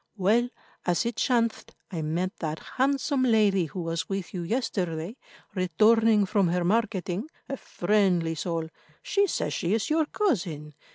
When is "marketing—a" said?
6.63-7.57